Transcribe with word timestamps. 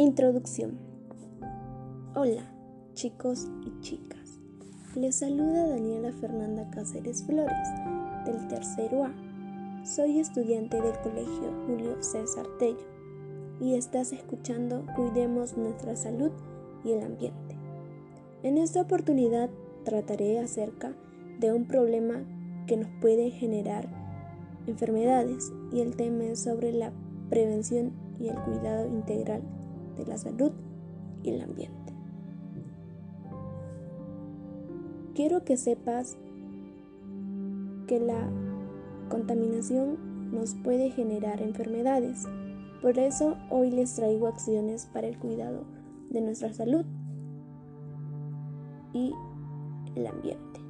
Introducción. 0.00 0.78
Hola, 2.14 2.44
chicos 2.94 3.48
y 3.66 3.80
chicas. 3.80 4.38
Les 4.94 5.16
saluda 5.16 5.66
Daniela 5.66 6.12
Fernanda 6.12 6.70
Cáceres 6.70 7.24
Flores, 7.24 7.68
del 8.24 8.46
tercero 8.46 9.06
A. 9.06 9.12
Soy 9.84 10.20
estudiante 10.20 10.80
del 10.80 10.96
Colegio 11.00 11.52
Julio 11.66 12.00
César 12.00 12.46
Tello 12.60 12.86
y 13.60 13.74
estás 13.74 14.12
escuchando 14.12 14.86
Cuidemos 14.94 15.56
nuestra 15.56 15.96
salud 15.96 16.30
y 16.84 16.92
el 16.92 17.02
ambiente. 17.02 17.56
En 18.44 18.56
esta 18.56 18.82
oportunidad 18.82 19.50
trataré 19.84 20.38
acerca 20.38 20.92
de 21.40 21.52
un 21.52 21.66
problema 21.66 22.22
que 22.68 22.76
nos 22.76 22.88
puede 23.00 23.32
generar 23.32 23.88
enfermedades 24.68 25.52
y 25.72 25.80
el 25.80 25.96
tema 25.96 26.22
es 26.26 26.38
sobre 26.38 26.72
la 26.72 26.92
prevención 27.30 27.94
y 28.20 28.28
el 28.28 28.38
cuidado 28.44 28.86
integral 28.86 29.42
de 29.98 30.06
la 30.06 30.16
salud 30.16 30.52
y 31.22 31.30
el 31.30 31.42
ambiente. 31.42 31.92
Quiero 35.14 35.44
que 35.44 35.56
sepas 35.56 36.16
que 37.88 37.98
la 37.98 38.30
contaminación 39.08 40.30
nos 40.32 40.54
puede 40.54 40.90
generar 40.90 41.42
enfermedades. 41.42 42.24
Por 42.80 42.98
eso 42.98 43.36
hoy 43.50 43.70
les 43.70 43.96
traigo 43.96 44.28
acciones 44.28 44.86
para 44.86 45.08
el 45.08 45.18
cuidado 45.18 45.64
de 46.10 46.20
nuestra 46.20 46.52
salud 46.52 46.84
y 48.92 49.12
el 49.96 50.06
ambiente. 50.06 50.60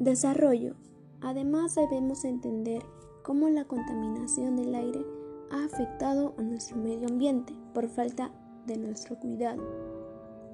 Desarrollo. 0.00 0.74
Además 1.20 1.74
debemos 1.74 2.24
entender 2.24 2.82
cómo 3.22 3.48
la 3.48 3.64
contaminación 3.64 4.56
del 4.56 4.74
aire 4.74 5.04
ha 5.50 5.64
afectado 5.64 6.34
a 6.38 6.42
nuestro 6.42 6.76
medio 6.76 7.08
ambiente 7.08 7.54
por 7.72 7.88
falta 7.88 8.30
de 8.66 8.76
nuestro 8.76 9.18
cuidado. 9.18 9.62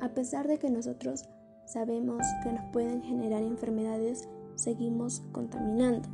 A 0.01 0.09
pesar 0.11 0.49
de 0.49 0.59
que 0.59 0.71
nosotros 0.71 1.29
sabemos 1.65 2.23
que 2.43 2.53
nos 2.53 2.65
pueden 2.73 3.03
generar 3.03 3.43
enfermedades, 3.43 4.29
seguimos 4.57 5.23
contaminando. 5.33 6.09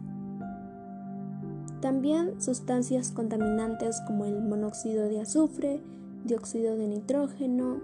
También 1.80 2.40
sustancias 2.40 3.12
contaminantes 3.12 4.00
como 4.06 4.24
el 4.24 4.42
monóxido 4.42 5.08
de 5.08 5.20
azufre, 5.20 5.80
dióxido 6.24 6.76
de 6.76 6.88
nitrógeno, 6.88 7.80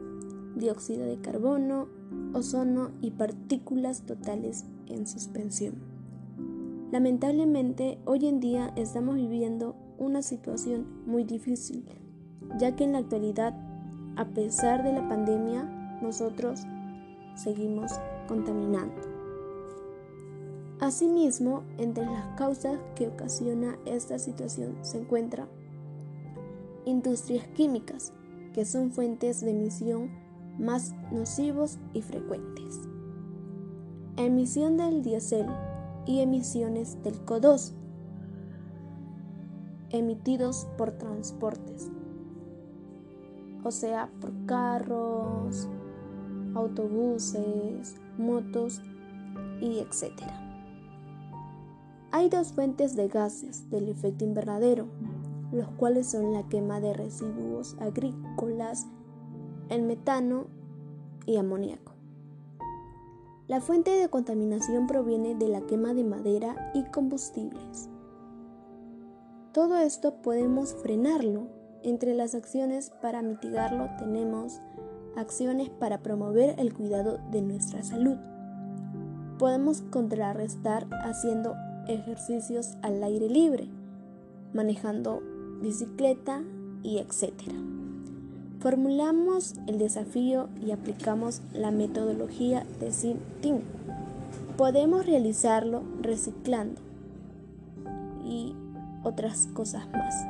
dióxido 0.57 1.07
de 1.07 1.19
carbono, 1.19 1.89
ozono 2.33 2.91
y 3.01 3.13
partículas 3.13 4.03
totales 4.03 4.65
en 4.87 5.07
suspensión. 5.07 5.75
Lamentablemente, 6.91 7.99
hoy 8.05 8.27
en 8.27 8.41
día 8.41 8.73
estamos 8.77 9.17
viviendo 9.17 9.77
una 9.99 10.23
situación 10.23 10.87
muy 11.07 11.25
difícil, 11.25 11.85
ya 12.59 12.77
que 12.77 12.85
en 12.85 12.93
la 12.93 12.99
actualidad, 12.99 13.55
a 14.17 14.25
pesar 14.27 14.83
de 14.85 14.93
la 14.93 15.09
pandemia, 15.09 15.65
nosotros 16.03 16.61
seguimos 17.35 17.93
contaminando. 18.29 19.01
Asimismo, 20.81 21.63
entre 21.79 22.05
las 22.05 22.27
causas 22.37 22.79
que 22.95 23.09
ocasiona 23.09 23.79
esta 23.87 24.19
situación 24.19 24.77
se 24.83 24.99
encuentra 24.99 25.47
industrias 26.85 27.47
químicas, 27.49 28.13
que 28.53 28.65
son 28.65 28.91
fuentes 28.91 29.41
de 29.41 29.51
emisión 29.51 30.11
más 30.59 30.95
nocivos 31.11 31.79
y 31.93 32.03
frecuentes. 32.03 32.81
Emisión 34.17 34.77
del 34.77 35.03
diésel 35.03 35.47
y 36.07 36.21
emisiones 36.21 37.03
del 37.03 37.25
CO2 37.25 37.73
emitidos 39.95 40.67
por 40.77 40.93
transportes, 40.93 41.91
o 43.63 43.71
sea, 43.71 44.11
por 44.21 44.33
carros, 44.47 45.69
autobuses, 46.55 47.97
motos 48.19 48.81
y 49.61 49.79
etc. 49.79 50.23
Hay 52.11 52.29
dos 52.29 52.53
fuentes 52.53 52.95
de 52.95 53.09
gases 53.09 53.69
del 53.71 53.89
efecto 53.89 54.25
invernadero, 54.25 54.87
los 55.53 55.69
cuales 55.71 56.11
son 56.11 56.33
la 56.33 56.43
quema 56.49 56.81
de 56.81 56.93
residuos 56.93 57.77
agrícolas, 57.81 58.87
el 59.69 59.83
metano 59.83 60.47
y 61.27 61.37
amoníaco. 61.37 61.93
La 63.47 63.61
fuente 63.61 63.91
de 63.91 64.09
contaminación 64.09 64.87
proviene 64.87 65.35
de 65.35 65.49
la 65.49 65.61
quema 65.63 65.93
de 65.93 66.05
madera 66.05 66.73
y 66.75 66.85
combustibles. 66.85 67.91
Todo 69.55 69.77
esto 69.77 70.15
podemos 70.15 70.75
frenarlo. 70.75 71.47
Entre 71.85 72.13
las 72.13 72.35
acciones 72.35 72.91
para 73.01 73.23
mitigarlo 73.23 73.89
tenemos 74.01 74.61
acciones 75.15 75.71
para 75.71 75.99
promover 75.99 76.59
el 76.59 76.75
cuidado 76.75 77.21
de 77.31 77.41
nuestra 77.41 77.85
salud. 77.85 78.17
Podemos 79.39 79.83
contrarrestar 79.93 80.89
haciendo 81.05 81.55
ejercicios 81.87 82.77
al 82.83 83.01
aire 83.05 83.29
libre, 83.29 83.69
manejando 84.53 85.23
bicicleta 85.63 86.43
y 86.83 86.99
etc. 86.99 87.53
Formulamos 88.59 89.55
el 89.69 89.79
desafío 89.79 90.49
y 90.67 90.73
aplicamos 90.73 91.43
la 91.53 91.71
metodología 91.71 92.67
de 92.81 92.91
SIM-TIM. 92.91 93.61
Podemos 94.57 95.07
realizarlo 95.07 95.85
reciclando 96.01 96.81
y 98.25 98.57
otras 99.05 99.47
cosas 99.55 99.89
más. 99.91 100.27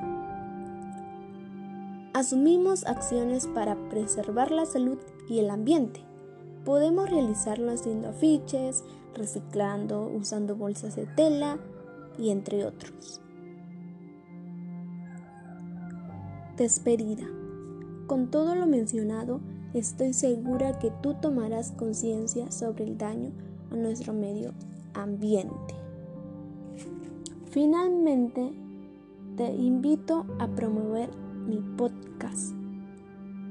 Asumimos 2.13 2.87
acciones 2.87 3.49
para 3.49 3.75
preservar 3.89 4.51
la 4.51 4.67
salud 4.67 4.99
y 5.29 5.41
el 5.41 5.51
ambiente. 5.51 6.01
Podemos 6.65 7.11
realizarlo 7.11 7.73
haciendo 7.73 8.09
afiches, 8.09 8.85
reciclando, 9.15 10.07
usando 10.07 10.55
bolsas 10.55 10.95
de 10.97 11.07
tela 11.07 11.59
y 12.19 12.31
entre 12.31 12.65
otros. 12.65 13.21
Despedida. 16.57 17.27
Con 18.07 18.31
todo 18.31 18.55
lo 18.55 18.67
mencionado, 18.67 19.41
estoy 19.73 20.13
segura 20.13 20.79
que 20.79 20.93
tú 21.03 21.15
tomarás 21.15 21.73
conciencia 21.73 22.53
sobre 22.53 22.85
el 22.85 22.97
daño 22.97 23.33
a 23.73 23.75
nuestro 23.75 24.13
medio 24.13 24.53
ambiente. 24.95 25.75
Finalmente, 27.51 28.53
te 29.37 29.53
invito 29.53 30.27
a 30.39 30.47
promover 30.47 31.11
mi 31.47 31.57
podcast, 31.77 32.55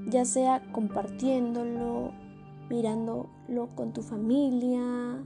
ya 0.07 0.23
sea 0.23 0.61
compartiéndolo, 0.71 2.11
mirándolo 2.69 3.69
con 3.75 3.91
tu 3.91 4.01
familia 4.01 5.23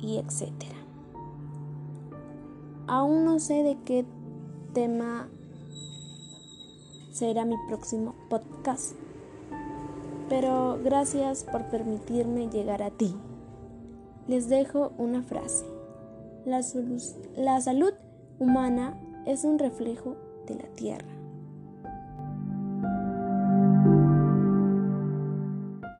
y 0.00 0.16
etcétera. 0.16 0.76
Aún 2.86 3.24
no 3.24 3.38
sé 3.38 3.62
de 3.62 3.78
qué 3.84 4.06
tema 4.72 5.28
será 7.12 7.44
mi 7.44 7.56
próximo 7.68 8.14
podcast, 8.30 8.96
pero 10.28 10.78
gracias 10.82 11.44
por 11.44 11.68
permitirme 11.68 12.48
llegar 12.48 12.82
a 12.82 12.90
ti. 12.90 13.14
Les 14.26 14.48
dejo 14.48 14.92
una 14.96 15.22
frase. 15.22 15.66
La, 16.46 16.60
la 17.36 17.60
salud 17.60 17.92
humana 18.38 18.98
es 19.26 19.44
un 19.44 19.58
reflejo 19.58 20.16
de 20.46 20.54
la 20.54 20.68
tierra. 20.74 21.19